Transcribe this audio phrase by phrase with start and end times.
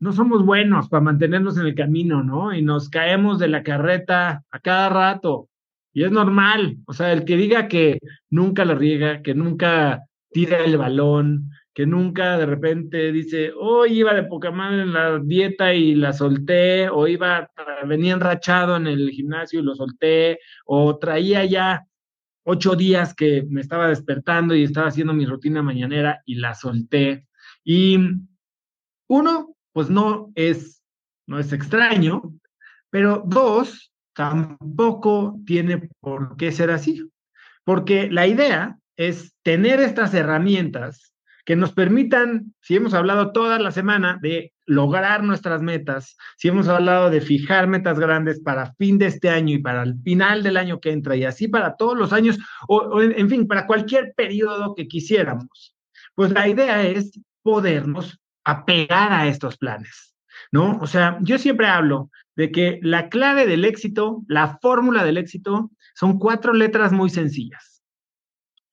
[0.00, 2.54] no somos buenos para mantenernos en el camino, ¿no?
[2.54, 5.48] Y nos caemos de la carreta a cada rato.
[5.92, 7.98] Y es normal, o sea, el que diga que
[8.30, 14.12] nunca la riega, que nunca tira el balón, que nunca de repente dice, hoy iba
[14.14, 17.50] de poca madre en la dieta y la solté, o iba,
[17.86, 21.84] venía enrachado en el gimnasio y lo solté, o traía ya
[22.42, 27.26] ocho días que me estaba despertando y estaba haciendo mi rutina mañanera y la solté.
[27.62, 27.98] Y
[29.08, 30.82] uno, pues no es,
[31.26, 32.22] no es extraño,
[32.90, 37.08] pero dos, tampoco tiene por qué ser así,
[37.64, 41.12] porque la idea es tener estas herramientas
[41.48, 46.68] que nos permitan, si hemos hablado toda la semana de lograr nuestras metas, si hemos
[46.68, 50.58] hablado de fijar metas grandes para fin de este año y para el final del
[50.58, 54.74] año que entra y así para todos los años, o, en fin, para cualquier periodo
[54.74, 55.74] que quisiéramos,
[56.14, 60.16] pues la idea es podernos apegar a estos planes,
[60.50, 60.78] ¿no?
[60.80, 65.70] O sea, yo siempre hablo de que la clave del éxito, la fórmula del éxito,
[65.94, 67.82] son cuatro letras muy sencillas.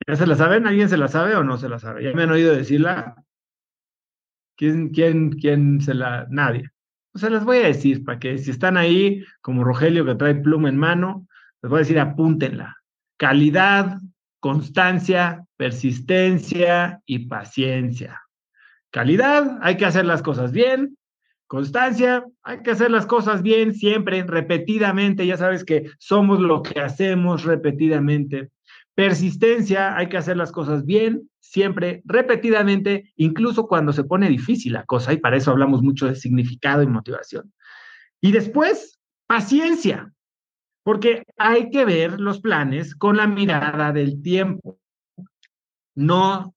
[0.07, 0.65] ¿Ya se la saben?
[0.65, 2.03] ¿Alguien se la sabe o no se la sabe?
[2.03, 3.15] ¿Ya me han oído decirla?
[4.55, 6.25] ¿Quién, quién, quién se la...?
[6.29, 6.69] Nadie.
[7.13, 10.35] O sea, les voy a decir para que si están ahí, como Rogelio que trae
[10.35, 11.27] pluma en mano,
[11.61, 12.77] les voy a decir apúntenla.
[13.17, 13.99] Calidad,
[14.39, 18.21] constancia, persistencia y paciencia.
[18.95, 20.97] Calidad, hay que hacer las cosas bien.
[21.47, 25.27] Constancia, hay que hacer las cosas bien siempre, repetidamente.
[25.27, 28.51] Ya sabes que somos lo que hacemos repetidamente.
[28.93, 34.85] Persistencia, hay que hacer las cosas bien, siempre, repetidamente, incluso cuando se pone difícil la
[34.85, 37.51] cosa, y para eso hablamos mucho de significado y motivación.
[38.21, 40.13] Y después, paciencia,
[40.83, 44.79] porque hay que ver los planes con la mirada del tiempo.
[45.95, 46.54] No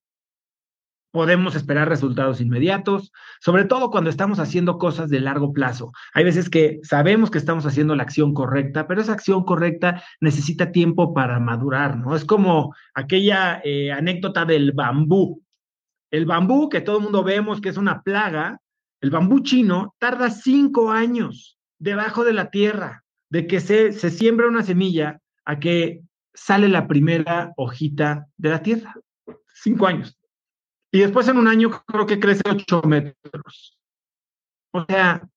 [1.11, 5.91] podemos esperar resultados inmediatos, sobre todo cuando estamos haciendo cosas de largo plazo.
[6.13, 10.71] Hay veces que sabemos que estamos haciendo la acción correcta, pero esa acción correcta necesita
[10.71, 12.15] tiempo para madurar, ¿no?
[12.15, 15.41] Es como aquella eh, anécdota del bambú.
[16.11, 18.59] El bambú que todo el mundo vemos que es una plaga,
[19.01, 24.47] el bambú chino tarda cinco años debajo de la tierra, de que se, se siembra
[24.47, 26.01] una semilla a que
[26.33, 28.95] sale la primera hojita de la tierra.
[29.53, 30.18] Cinco años.
[30.91, 33.77] Y después en un año creo que crece 8 metros.
[34.71, 35.27] O sea,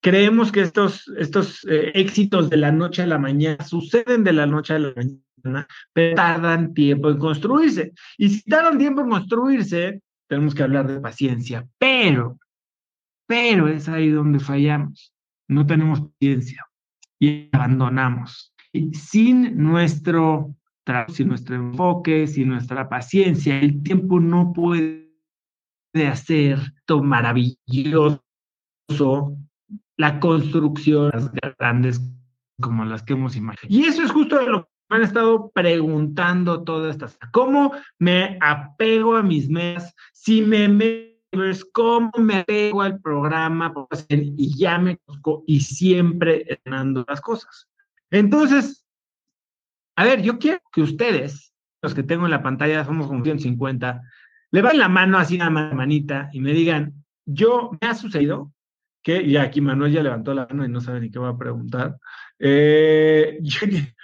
[0.00, 4.46] creemos que estos, estos eh, éxitos de la noche a la mañana suceden de la
[4.46, 7.92] noche a la mañana, pero tardan tiempo en construirse.
[8.18, 11.66] Y si tardan tiempo en construirse, tenemos que hablar de paciencia.
[11.78, 12.38] Pero,
[13.26, 15.14] pero es ahí donde fallamos.
[15.48, 16.66] No tenemos paciencia
[17.18, 18.52] y abandonamos.
[18.72, 20.54] Y sin nuestro
[21.08, 25.10] sin nuestro enfoque, sin nuestra paciencia, el tiempo no puede
[26.06, 28.20] hacer esto maravilloso,
[29.96, 31.10] la construcción
[31.58, 32.00] grandes
[32.60, 33.74] como las que hemos imaginado.
[33.74, 37.18] Y eso es justo lo que me han estado preguntando todas estas.
[37.32, 39.94] ¿Cómo me apego a mis metas?
[40.12, 41.14] Si me
[41.72, 43.72] cómo me apego al programa
[44.10, 44.98] y ya me
[45.46, 47.68] y siempre ganando las cosas.
[48.10, 48.83] Entonces,
[49.96, 54.02] a ver, yo quiero que ustedes, los que tengo en la pantalla, somos como 150,
[54.50, 58.52] levanten la mano así a manita y me digan, yo, me ha sucedido
[59.02, 61.38] que, y aquí Manuel ya levantó la mano y no sabe ni qué va a
[61.38, 61.98] preguntar,
[62.38, 63.38] eh,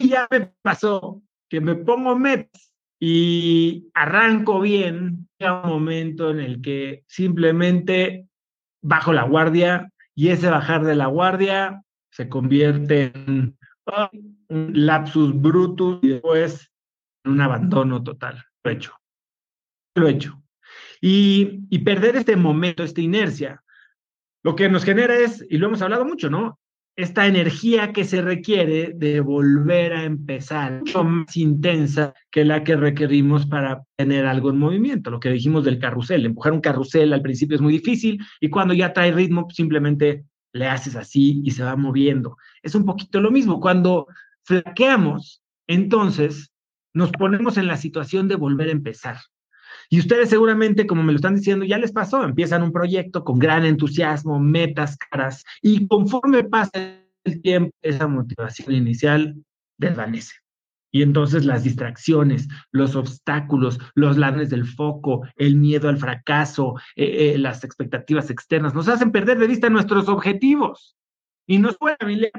[0.00, 6.60] ya me pasó que me pongo metas y arranco bien, llega un momento en el
[6.60, 8.28] que simplemente
[8.82, 13.56] bajo la guardia y ese bajar de la guardia se convierte en
[14.48, 16.70] un lapsus brutus y después
[17.24, 18.44] un abandono total.
[18.64, 18.94] Lo he hecho.
[19.94, 20.42] Lo he hecho.
[21.00, 23.62] Y, y perder este momento, esta inercia,
[24.42, 26.58] lo que nos genera es, y lo hemos hablado mucho, ¿no?
[26.96, 32.76] Esta energía que se requiere de volver a empezar, mucho más intensa que la que
[32.76, 35.10] requerimos para tener algo en movimiento.
[35.10, 38.74] Lo que dijimos del carrusel, empujar un carrusel al principio es muy difícil y cuando
[38.74, 42.36] ya trae ritmo, simplemente le haces así y se va moviendo.
[42.62, 43.60] Es un poquito lo mismo.
[43.60, 44.06] Cuando
[44.44, 46.52] flaqueamos, entonces
[46.92, 49.18] nos ponemos en la situación de volver a empezar.
[49.88, 53.38] Y ustedes seguramente, como me lo están diciendo, ya les pasó, empiezan un proyecto con
[53.38, 56.70] gran entusiasmo, metas caras, y conforme pasa
[57.24, 59.36] el tiempo, esa motivación inicial
[59.78, 60.34] desvanece.
[60.92, 67.34] Y entonces las distracciones, los obstáculos, los ladres del foco, el miedo al fracaso, eh,
[67.34, 70.96] eh, las expectativas externas, nos hacen perder de vista nuestros objetivos.
[71.46, 71.98] Y no es buena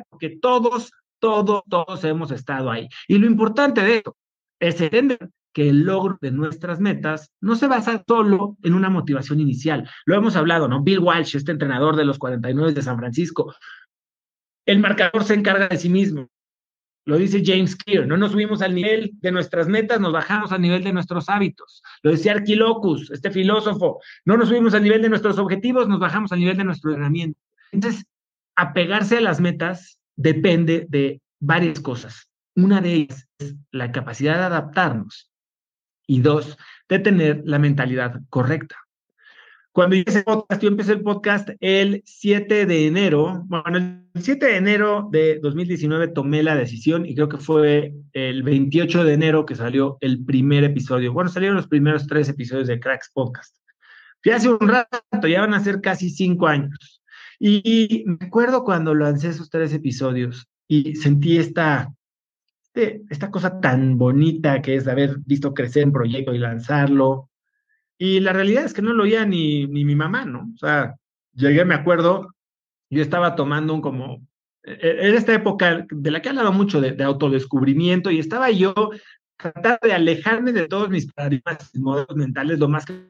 [0.09, 2.87] porque todos, todos, todos hemos estado ahí.
[3.07, 4.15] Y lo importante de esto
[4.59, 9.39] es entender que el logro de nuestras metas no se basa solo en una motivación
[9.39, 9.89] inicial.
[10.05, 10.81] Lo hemos hablado, ¿no?
[10.81, 13.53] Bill Walsh, este entrenador de los 49 de San Francisco,
[14.65, 16.29] el marcador se encarga de sí mismo.
[17.05, 20.61] Lo dice James Clear, no nos subimos al nivel de nuestras metas, nos bajamos al
[20.61, 21.81] nivel de nuestros hábitos.
[22.03, 26.31] Lo decía Arquilocus, este filósofo, no nos subimos al nivel de nuestros objetivos, nos bajamos
[26.31, 27.39] al nivel de nuestro entrenamiento.
[27.71, 28.05] Entonces,
[28.55, 32.29] apegarse a las metas depende de varias cosas.
[32.55, 35.31] Una de ellas es la capacidad de adaptarnos
[36.05, 36.57] y dos,
[36.87, 38.75] de tener la mentalidad correcta.
[39.73, 43.45] Cuando yo empecé, podcast, yo empecé el podcast el 7 de enero.
[43.47, 48.43] Bueno, el 7 de enero de 2019 tomé la decisión y creo que fue el
[48.43, 51.13] 28 de enero que salió el primer episodio.
[51.13, 53.55] Bueno, salieron los primeros tres episodios de Cracks Podcast.
[54.21, 57.01] Fui hace un rato, ya van a ser casi cinco años.
[57.39, 61.93] Y me acuerdo cuando lancé esos tres episodios y sentí esta,
[62.61, 67.30] este, esta cosa tan bonita que es haber visto crecer un proyecto y lanzarlo,
[68.03, 70.49] y la realidad es que no lo oía ni, ni mi mamá, ¿no?
[70.55, 70.95] O sea,
[71.35, 72.33] llegué, me acuerdo,
[72.89, 74.27] yo estaba tomando un como,
[74.63, 78.49] e, e, en esta época de la que he hablado mucho de, autodescubrimiento y estaba
[78.49, 78.73] yo
[79.37, 83.05] tratando de alejarme de todos mis paradigmas y modos mentales lo más que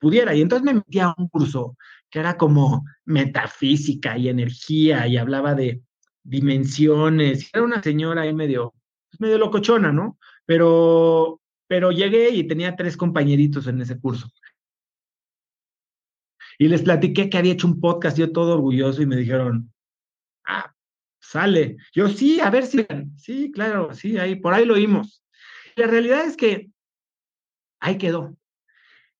[0.00, 0.34] pudiera.
[0.34, 1.76] Y entonces me metí a un curso
[2.10, 5.80] que era como metafísica y energía y hablaba de
[6.24, 7.50] dimensiones.
[7.52, 8.74] Era una señora ahí medio,
[9.20, 10.18] medio locochona, ¿no?
[10.44, 14.28] Pero pero llegué y tenía tres compañeritos en ese curso.
[16.58, 19.72] Y les platiqué que había hecho un podcast, yo todo orgulloso, y me dijeron,
[20.44, 20.74] ah,
[21.20, 21.76] sale.
[21.92, 22.84] Yo sí, a ver si,
[23.16, 25.22] sí, claro, sí, ahí, por ahí lo oímos.
[25.76, 26.70] la realidad es que
[27.80, 28.34] ahí quedó.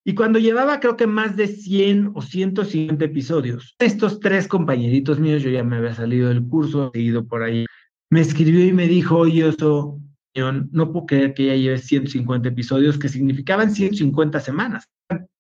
[0.05, 5.43] Y cuando llevaba creo que más de 100 o 150 episodios, estos tres compañeritos míos,
[5.43, 7.67] yo ya me había salido del curso, he ido por ahí,
[8.11, 10.01] me escribió y me dijo, oye, eso,
[10.41, 14.89] no puedo creer que ya lleve 150 episodios, que significaban 150 semanas,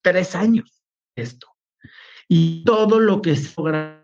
[0.02, 0.82] tres años
[1.16, 1.48] esto.
[2.28, 3.98] Y todo lo que se logró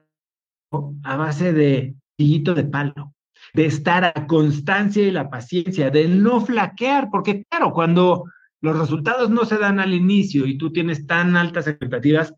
[1.02, 3.14] a base de tillito de palo,
[3.52, 8.24] de estar a constancia y la paciencia, de no flaquear, porque claro, cuando
[8.60, 12.34] los resultados no se dan al inicio y tú tienes tan altas expectativas,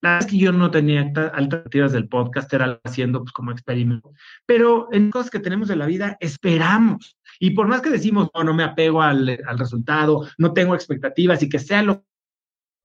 [0.00, 1.00] la verdad es que yo no tenía
[1.32, 4.12] alternativas del podcast, era haciendo pues como experimento.
[4.46, 7.17] Pero en cosas que tenemos en la vida, esperamos.
[7.38, 11.42] Y por más que decimos, no, no me apego al, al resultado, no tengo expectativas
[11.42, 12.04] y que sea lo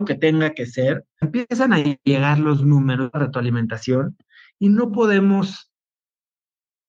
[0.05, 4.17] que tenga que ser, empiezan a llegar los números de retroalimentación
[4.59, 5.71] y no podemos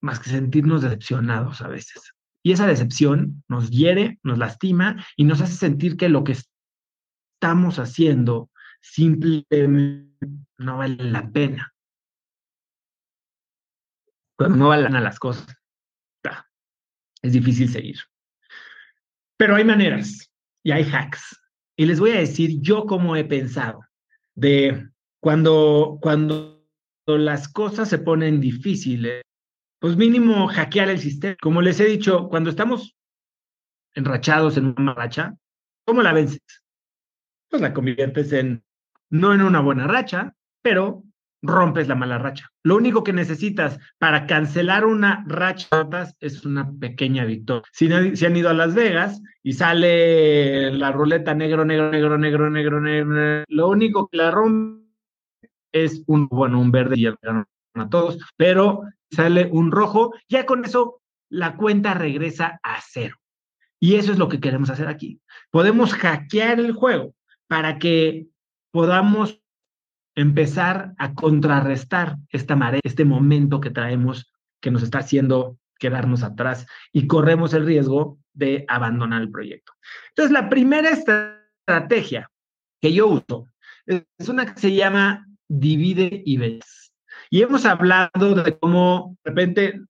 [0.01, 2.15] más que sentirnos decepcionados a veces.
[2.43, 6.37] Y esa decepción nos hiere, nos lastima y nos hace sentir que lo que
[7.41, 8.51] estamos haciendo
[8.83, 10.11] simplemente
[10.59, 11.75] no vale la pena.
[14.39, 15.47] No valen las cosas,
[17.25, 17.97] es difícil seguir.
[19.39, 20.31] Pero hay maneras
[20.63, 21.41] y hay hacks.
[21.75, 23.81] Y les voy a decir yo cómo he pensado
[24.35, 24.89] de
[25.21, 26.69] cuando, cuando
[27.07, 29.23] las cosas se ponen difíciles,
[29.81, 31.35] pues mínimo hackear el sistema.
[31.41, 32.95] Como les he dicho, cuando estamos
[33.95, 35.35] enrachados en una racha,
[35.87, 36.43] ¿cómo la vences?
[37.49, 38.63] Pues la conviertes en
[39.09, 41.05] no en una buena racha, pero
[41.47, 42.51] rompes la mala racha.
[42.63, 45.69] Lo único que necesitas para cancelar una racha
[46.21, 47.63] es una pequeña victoria.
[47.73, 52.81] Si, han ido a Las Vegas y sale la ruleta negro, negro, negro, negro, negro,
[52.81, 54.85] negro, lo único que la rompe
[55.73, 57.15] es un, bueno, un verde y ya
[57.75, 63.17] a todos, pero sale un rojo, ya con eso la cuenta regresa a cero.
[63.81, 65.21] Y eso es lo que queremos hacer aquí.
[65.51, 67.15] Podemos hackear el juego
[67.49, 68.29] para que
[68.71, 69.44] podamos
[70.15, 76.67] empezar a contrarrestar esta marea, este momento que traemos que nos está haciendo quedarnos atrás
[76.93, 79.73] y corremos el riesgo de abandonar el proyecto.
[80.11, 82.31] Entonces, la primera estrategia
[82.81, 83.49] que yo uso
[83.87, 86.93] es una que se llama divide y ves.
[87.31, 89.81] Y hemos hablado de cómo de repente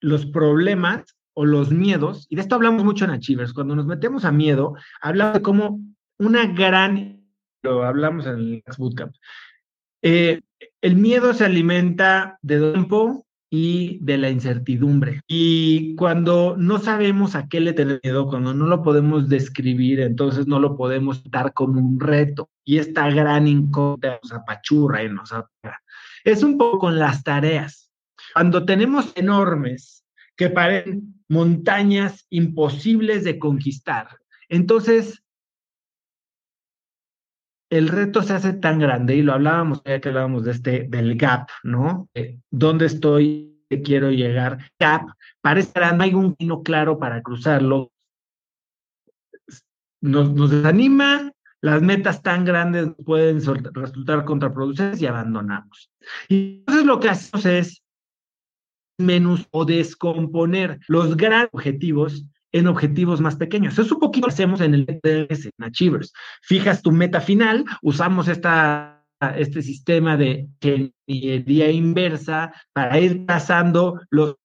[0.00, 1.04] los problemas
[1.34, 4.74] o los miedos, y de esto hablamos mucho en Achievers, cuando nos metemos a miedo,
[5.00, 5.80] hablamos de cómo
[6.18, 7.24] una gran
[7.64, 9.14] lo hablamos en el Bootcamp.
[10.06, 10.42] Eh,
[10.82, 15.22] el miedo se alimenta de tiempo y de la incertidumbre.
[15.26, 20.46] Y cuando no sabemos a qué le tenemos miedo, cuando no lo podemos describir, entonces
[20.46, 22.50] no lo podemos dar como un reto.
[22.66, 25.82] Y esta gran incógnita nos apachurra y nos apura.
[26.22, 27.90] Es un poco con las tareas.
[28.34, 30.04] Cuando tenemos enormes
[30.36, 34.08] que parecen montañas imposibles de conquistar,
[34.50, 35.23] entonces
[37.74, 41.16] el reto se hace tan grande y lo hablábamos ya que hablábamos de este del
[41.16, 42.08] gap, ¿no?
[42.50, 43.54] ¿Dónde estoy?
[43.82, 44.70] quiero llegar?
[44.78, 45.08] Gap
[45.40, 47.90] parece que no hay un camino claro para cruzarlo.
[50.00, 53.40] nos, desanima, las metas tan grandes pueden
[53.72, 55.90] resultar contraproducentes y abandonamos.
[56.28, 57.82] Y entonces lo que hacemos es
[58.98, 62.24] menos o descomponer los grandes objetivos
[62.54, 63.78] en objetivos más pequeños.
[63.78, 66.12] Es un poquito lo que hacemos en el ETS, en Achievers.
[66.40, 69.04] Fijas tu meta final, usamos esta,
[69.36, 74.36] este sistema de ingeniería inversa para ir pasando los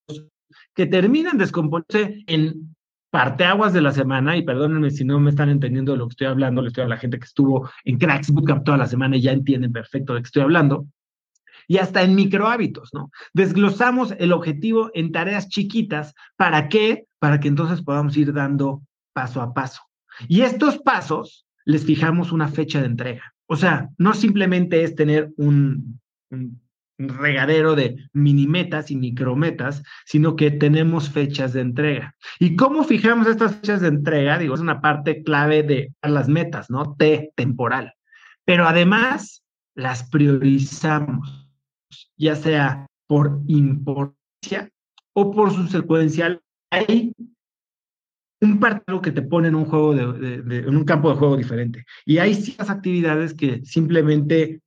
[0.74, 2.76] que terminan descomponiéndose en
[3.12, 6.28] parteaguas de la semana, y perdónenme si no me están entendiendo de lo que estoy
[6.28, 9.22] hablando, le estoy a la gente que estuvo en Cracks Bootcamp toda la semana y
[9.22, 10.88] ya entienden perfecto de qué estoy hablando,
[11.70, 13.12] y hasta en micro hábitos, ¿no?
[13.34, 17.06] Desglosamos el objetivo en tareas chiquitas, ¿para qué?
[17.20, 18.82] Para que entonces podamos ir dando
[19.14, 19.84] paso a paso.
[20.28, 23.34] Y estos pasos les fijamos una fecha de entrega.
[23.46, 26.60] O sea, no simplemente es tener un, un
[26.98, 32.16] regadero de mini metas y micrometas, sino que tenemos fechas de entrega.
[32.40, 34.40] ¿Y cómo fijamos estas fechas de entrega?
[34.40, 36.96] Digo, es una parte clave de las metas, ¿no?
[36.96, 37.94] T, temporal.
[38.44, 39.44] Pero además
[39.76, 41.49] las priorizamos,
[42.20, 44.70] ya sea por importancia
[45.14, 46.42] o por su secuencial.
[46.72, 47.14] Hay
[48.42, 51.86] un partido que te pone en un juego de, en un campo de juego diferente.
[52.06, 54.62] Y hay ciertas actividades que simplemente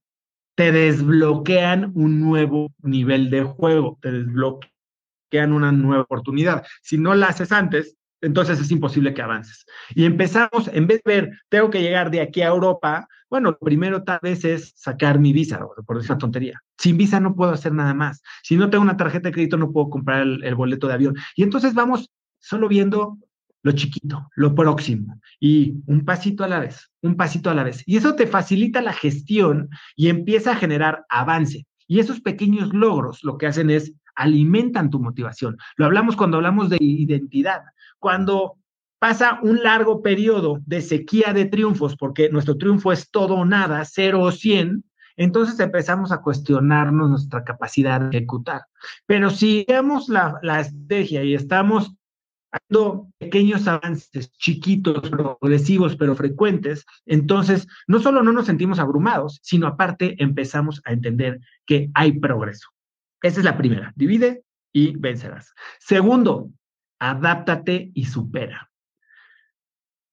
[0.57, 6.67] te desbloquean un nuevo nivel de juego, te desbloquean una nueva oportunidad.
[6.83, 9.67] Si no la haces antes, entonces es imposible que avances.
[9.95, 14.03] Y empezamos, en vez de ver, tengo que llegar de aquí a Europa, bueno, primero
[14.03, 16.61] tal vez es sacar mi visa, por decir una tontería.
[16.79, 18.23] Sin visa no puedo hacer nada más.
[18.43, 21.17] Si no tengo una tarjeta de crédito, no puedo comprar el boleto de avión.
[21.37, 23.19] Y entonces vamos solo viendo
[23.63, 27.83] lo chiquito, lo próximo, y un pasito a la vez, un pasito a la vez.
[27.87, 31.67] Y eso te facilita la gestión y empieza a generar avance.
[31.87, 35.57] Y esos pequeños logros lo que hacen es alimentan tu motivación.
[35.77, 37.63] Lo hablamos cuando hablamos de identidad.
[37.99, 38.59] Cuando
[38.99, 43.85] pasa un largo periodo de sequía de triunfos, porque nuestro triunfo es todo o nada,
[43.85, 44.85] cero o cien,
[45.17, 48.63] entonces empezamos a cuestionarnos nuestra capacidad de ejecutar.
[49.07, 51.93] Pero si vemos la, la estrategia y estamos
[52.53, 59.67] haciendo pequeños avances chiquitos, progresivos, pero frecuentes, entonces no solo no nos sentimos abrumados, sino
[59.67, 62.69] aparte empezamos a entender que hay progreso.
[63.23, 65.55] Esa es la primera, divide y vencerás.
[65.79, 66.51] Segundo,
[66.99, 68.71] adáptate y supera.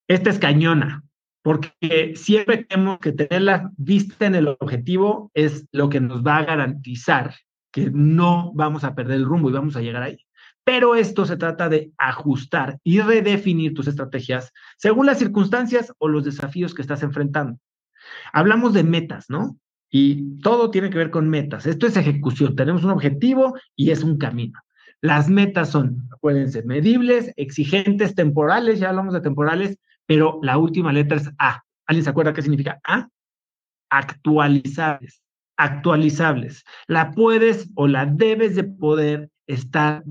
[0.08, 1.04] Esta es cañona,
[1.42, 6.38] porque siempre tenemos que tener la vista en el objetivo, es lo que nos va
[6.38, 7.34] a garantizar
[7.72, 10.26] que no vamos a perder el rumbo y vamos a llegar ahí.
[10.64, 16.24] Pero esto se trata de ajustar y redefinir tus estrategias según las circunstancias o los
[16.24, 17.58] desafíos que estás enfrentando.
[18.32, 19.56] Hablamos de metas, ¿no?
[19.90, 21.66] Y todo tiene que ver con metas.
[21.66, 22.54] Esto es ejecución.
[22.54, 24.58] Tenemos un objetivo y es un camino.
[25.00, 30.92] Las metas son, pueden ser medibles, exigentes, temporales, ya hablamos de temporales, pero la última
[30.92, 31.62] letra es A.
[31.86, 33.08] ¿Alguien se acuerda qué significa A?
[33.90, 35.22] Actualizables.
[35.56, 36.64] Actualizables.
[36.86, 40.04] La puedes o la debes de poder estar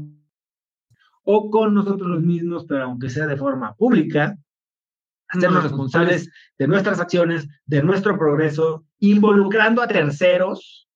[1.24, 4.36] o con nosotros mismos, pero aunque sea de forma pública,
[5.30, 10.90] hacernos responsables de nuestras acciones, de nuestro progreso, involucrando a terceros,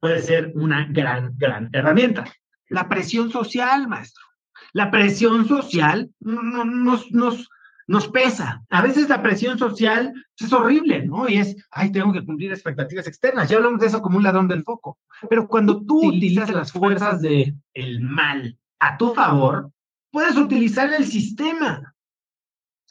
[0.00, 2.24] puede ser una gran, gran herramienta.
[2.68, 4.24] La presión social, maestro.
[4.72, 7.48] La presión social nos, nos,
[7.86, 8.62] nos pesa.
[8.70, 11.28] A veces la presión social es horrible, ¿no?
[11.28, 13.48] Y es, ay, tengo que cumplir expectativas externas.
[13.48, 14.98] Ya hablamos de eso como un ladrón del foco.
[15.28, 19.72] Pero cuando tú utilizas las fuerzas del el mal a tu favor,
[20.10, 21.94] puedes utilizar el sistema.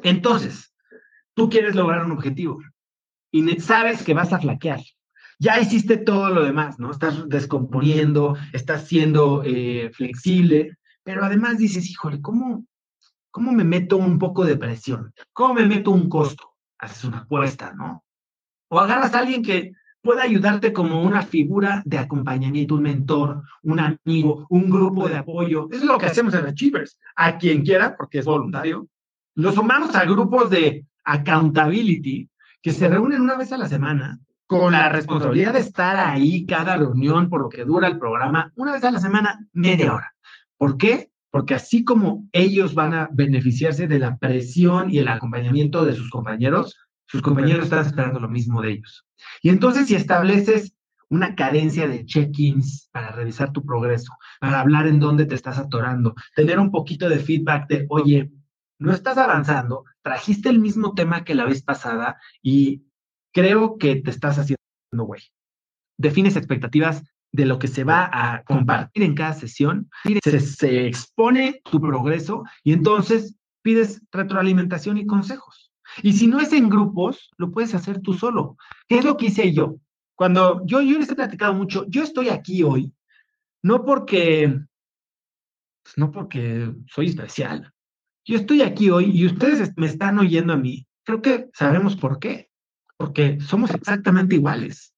[0.04, 0.74] Entonces,
[1.34, 2.60] tú quieres lograr un objetivo
[3.32, 4.82] y sabes que vas a flaquear.
[5.40, 6.92] Ya hiciste todo lo demás, ¿no?
[6.92, 12.66] Estás descomponiendo, estás siendo eh, flexible, pero además dices, híjole, ¿cómo,
[13.32, 15.14] ¿cómo me meto un poco de presión?
[15.32, 16.56] ¿Cómo me meto un costo?
[16.78, 18.04] Haces una apuesta, ¿no?
[18.70, 23.80] O agarras a alguien que puede ayudarte como una figura de acompañamiento, un mentor, un
[23.80, 25.68] amigo, un grupo de apoyo.
[25.72, 27.00] Eso es lo que hacemos en Achievers.
[27.16, 28.88] A quien quiera, porque es voluntario,
[29.40, 32.30] los sumamos a grupos de accountability
[32.62, 36.76] que se reúnen una vez a la semana con la responsabilidad de estar ahí cada
[36.76, 40.14] reunión por lo que dura el programa, una vez a la semana, media hora.
[40.58, 41.12] ¿Por qué?
[41.32, 46.10] Porque así como ellos van a beneficiarse de la presión y el acompañamiento de sus
[46.10, 49.06] compañeros, sus compañeros están esperando lo mismo de ellos.
[49.42, 50.74] Y entonces si estableces
[51.08, 56.14] una cadencia de check-ins para revisar tu progreso, para hablar en dónde te estás atorando,
[56.36, 58.32] tener un poquito de feedback de, oye,
[58.80, 62.84] no estás avanzando, trajiste el mismo tema que la vez pasada y
[63.34, 64.60] creo que te estás haciendo
[64.92, 65.22] güey.
[65.98, 69.90] Defines expectativas de lo que se va a compartir en cada sesión,
[70.24, 75.72] se, se expone tu progreso y entonces pides retroalimentación y consejos.
[76.02, 78.58] Y si no es en grupos, lo puedes hacer tú solo.
[78.88, 79.76] ¿Qué es lo que hice yo?
[80.16, 82.94] Cuando yo, yo les he platicado mucho, yo estoy aquí hoy,
[83.62, 84.60] no porque,
[85.84, 87.72] pues no porque soy especial.
[88.30, 90.86] Yo estoy aquí hoy y ustedes me están oyendo a mí.
[91.04, 92.48] Creo que sabemos por qué.
[92.96, 94.94] Porque somos exactamente iguales.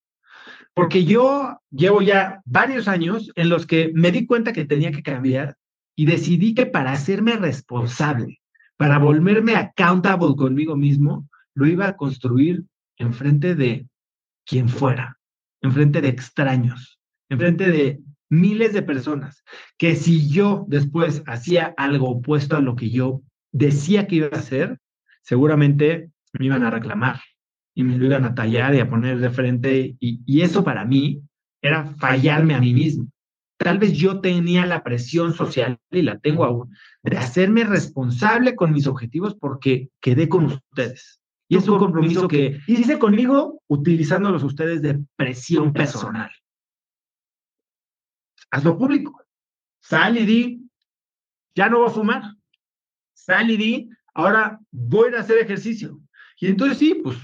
[0.74, 5.02] Porque yo llevo ya varios años en los que me di cuenta que tenía que
[5.02, 5.56] cambiar
[5.96, 8.42] y decidí que para hacerme responsable,
[8.76, 12.66] para volverme accountable conmigo mismo, lo iba a construir
[12.98, 13.88] enfrente de
[14.46, 15.18] quien fuera,
[15.62, 19.44] enfrente de extraños, enfrente de miles de personas,
[19.78, 23.22] que si yo después hacía algo opuesto a lo que yo
[23.52, 24.80] decía que iba a hacer,
[25.22, 27.20] seguramente me iban a reclamar
[27.76, 29.96] y me iban a tallar y a poner de frente.
[30.00, 31.22] Y, y eso para mí
[31.62, 33.08] era fallarme a mí mismo.
[33.58, 36.74] Tal vez yo tenía la presión social, y la tengo aún,
[37.04, 41.22] de hacerme responsable con mis objetivos porque quedé con ustedes.
[41.48, 46.32] Y es un compromiso que hice conmigo utilizándolos ustedes de presión personal.
[48.52, 49.24] Hazlo público.
[49.80, 50.70] Sal y di,
[51.56, 52.24] ya no voy a fumar.
[53.14, 56.00] Sal y di, ahora voy a hacer ejercicio.
[56.38, 57.18] Y entonces sí, pues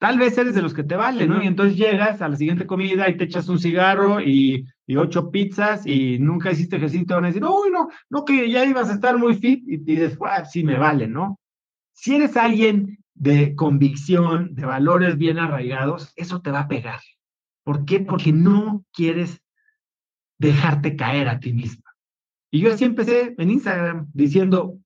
[0.00, 1.42] Tal vez eres de los que te vale, ¿no?
[1.42, 5.86] Y entonces llegas a la siguiente comida y te echas un cigarro y, ocho pizzas
[5.86, 9.18] y nunca hiciste ejercicio, van a decir, uy, no, no, que ya ibas a estar
[9.18, 10.18] muy fit y, dices,
[10.50, 11.38] sí me vale, ¿no?
[11.92, 17.00] Si eres alguien de convicción, de valores bien arraigados, eso te va a pegar.
[17.62, 18.00] ¿Por qué?
[18.00, 19.42] Porque no quieres
[20.40, 21.94] dejarte caer a ti misma.
[22.50, 24.76] Y yo así empecé en Instagram diciendo,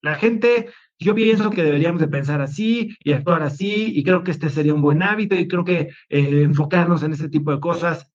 [0.00, 4.30] la gente yo pienso que deberíamos de pensar así y actuar así, y creo que
[4.30, 8.10] este sería un buen hábito, y creo que eh, enfocarnos en ese tipo de cosas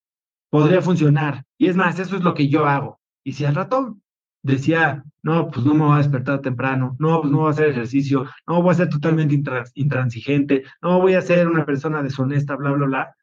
[0.50, 1.44] podría funcionar.
[1.58, 3.00] Y es más, eso es lo que yo hago.
[3.24, 3.98] Y si al rato
[4.44, 7.70] decía, no, pues no me voy a despertar temprano, no, pues no voy a hacer
[7.70, 9.36] ejercicio, no voy a ser totalmente
[9.74, 13.16] intransigente, no voy a ser una persona deshonesta, bla, bla, bla.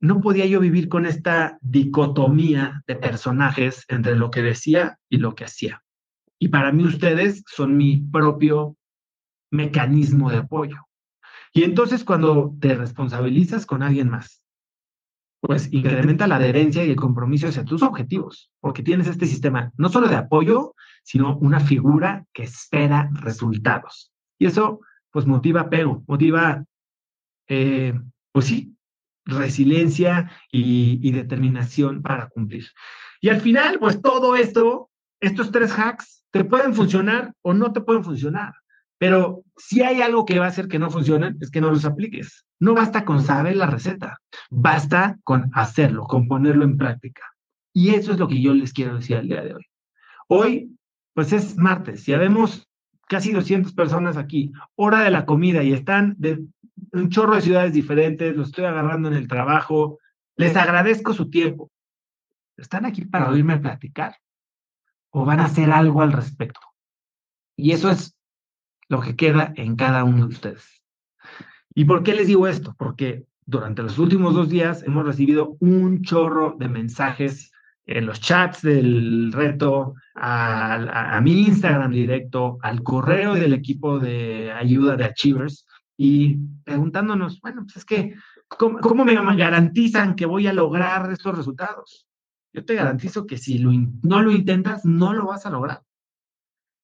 [0.00, 5.34] No podía yo vivir con esta dicotomía de personajes entre lo que decía y lo
[5.34, 5.82] que hacía.
[6.38, 8.76] Y para mí ustedes son mi propio
[9.50, 10.86] mecanismo de apoyo.
[11.52, 14.42] Y entonces cuando te responsabilizas con alguien más,
[15.40, 19.88] pues incrementa la adherencia y el compromiso hacia tus objetivos, porque tienes este sistema no
[19.88, 24.12] solo de apoyo, sino una figura que espera resultados.
[24.38, 24.80] Y eso
[25.10, 26.62] pues motiva apego, motiva,
[27.48, 27.98] eh,
[28.32, 28.75] pues sí,
[29.26, 32.66] resiliencia y, y determinación para cumplir.
[33.20, 37.80] Y al final, pues todo esto, estos tres hacks te pueden funcionar o no te
[37.80, 38.54] pueden funcionar.
[38.98, 41.84] Pero si hay algo que va a hacer que no funcionen, es que no los
[41.84, 42.46] apliques.
[42.58, 44.18] No basta con saber la receta,
[44.50, 47.22] basta con hacerlo, con ponerlo en práctica.
[47.74, 49.66] Y eso es lo que yo les quiero decir al día de hoy.
[50.28, 50.76] Hoy,
[51.12, 52.66] pues es martes, ya vemos
[53.08, 56.42] casi 200 personas aquí, hora de la comida y están de
[56.92, 59.98] un chorro de ciudades diferentes, los estoy agarrando en el trabajo,
[60.36, 61.70] les agradezco su tiempo.
[62.56, 64.16] Están aquí para oírme platicar
[65.10, 66.60] o van a hacer algo al respecto.
[67.56, 68.16] Y eso es
[68.88, 70.82] lo que queda en cada uno de ustedes.
[71.74, 72.74] ¿Y por qué les digo esto?
[72.78, 77.52] Porque durante los últimos dos días hemos recibido un chorro de mensajes
[77.86, 84.96] en los chats del reto, a, mi Instagram directo, al correo del equipo de ayuda
[84.96, 88.14] de Achievers y preguntándonos, bueno, pues es que,
[88.48, 92.06] ¿cómo, cómo me garantizan que voy a lograr estos resultados?
[92.56, 93.62] yo te garantizo que si
[94.02, 95.82] no lo intentas, no lo vas a lograr.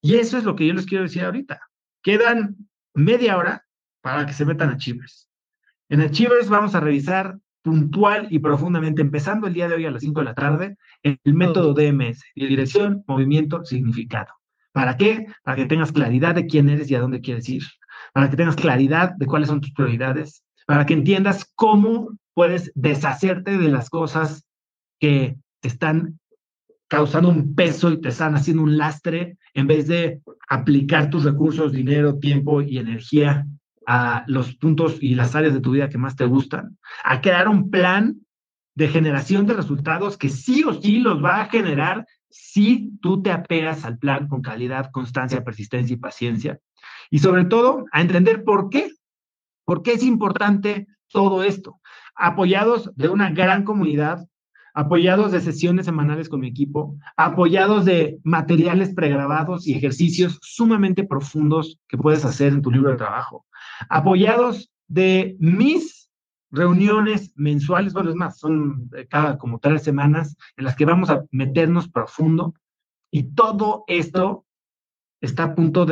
[0.03, 1.63] Y eso es lo que yo les quiero decir ahorita.
[2.03, 3.67] Quedan media hora
[4.03, 5.31] para que se metan a Achievers.
[5.89, 10.03] En Achievers vamos a revisar puntual y profundamente, empezando el día de hoy a las
[10.03, 14.35] 5 de la tarde, el método DMS, dirección, movimiento, significado.
[14.73, 15.27] ¿Para qué?
[15.43, 17.63] Para que tengas claridad de quién eres y a dónde quieres ir.
[18.13, 20.45] Para que tengas claridad de cuáles son tus prioridades.
[20.67, 24.45] Para que entiendas cómo puedes deshacerte de las cosas
[25.01, 26.19] que te están
[26.89, 31.73] causando un peso y te están haciendo un lastre en vez de aplicar tus recursos,
[31.73, 33.47] dinero, tiempo y energía
[33.87, 37.49] a los puntos y las áreas de tu vida que más te gustan, a crear
[37.49, 38.21] un plan
[38.75, 43.31] de generación de resultados que sí o sí los va a generar si tú te
[43.31, 46.59] apegas al plan con calidad, constancia, persistencia y paciencia.
[47.13, 48.91] Y sobre todo, a entender por qué,
[49.67, 51.79] por qué es importante todo esto,
[52.17, 54.27] apoyados de una gran comunidad
[54.75, 61.79] apoyados de sesiones semanales con mi equipo, apoyados de materiales pregrabados y ejercicios sumamente profundos
[61.89, 63.47] que puedes hacer en tu libro de trabajo,
[63.89, 66.11] apoyados de mis
[66.51, 71.23] reuniones mensuales, bueno, es más, son cada como tres semanas en las que vamos a
[71.31, 72.55] meternos profundo
[73.11, 74.47] y todo esto
[75.21, 75.87] está a punto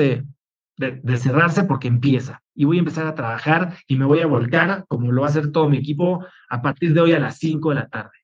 [0.81, 2.43] de cerrarse porque empieza.
[2.55, 5.31] Y voy a empezar a trabajar y me voy a volcar, como lo va a
[5.31, 8.20] hacer todo mi equipo, a partir de hoy a las 5 de la tarde.